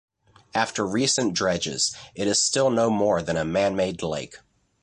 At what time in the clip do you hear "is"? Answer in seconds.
2.25-2.41